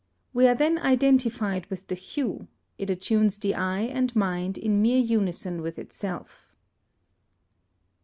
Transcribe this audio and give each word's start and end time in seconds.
We 0.33 0.47
are 0.47 0.55
then 0.55 0.79
identified 0.79 1.67
with 1.67 1.85
the 1.85 1.93
hue, 1.93 2.47
it 2.79 2.89
attunes 2.89 3.37
the 3.37 3.53
eye 3.53 3.81
and 3.81 4.15
mind 4.15 4.57
in 4.57 4.81
mere 4.81 4.97
unison 4.97 5.61
with 5.61 5.77
itself. 5.77 6.55